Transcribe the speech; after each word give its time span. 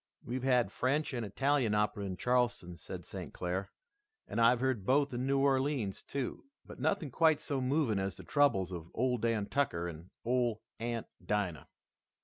"We've 0.25 0.41
had 0.41 0.71
French 0.71 1.13
and 1.13 1.23
Italian 1.23 1.75
opera 1.75 2.05
in 2.05 2.17
Charleston," 2.17 2.75
said 2.75 3.05
St. 3.05 3.31
Clair, 3.35 3.69
"and 4.27 4.41
I've 4.41 4.59
heard 4.59 4.83
both 4.83 5.13
in 5.13 5.27
New 5.27 5.37
Orleans, 5.41 6.01
too, 6.01 6.45
but 6.65 6.79
nothing 6.79 7.11
quite 7.11 7.39
so 7.39 7.61
moving 7.61 7.99
as 7.99 8.17
the 8.17 8.23
troubles 8.23 8.71
of 8.71 8.89
Ole 8.95 9.19
Dan 9.19 9.45
Tucker 9.45 9.87
and 9.87 10.09
Ole 10.25 10.59
Aunt 10.79 11.05
Dinah." 11.23 11.67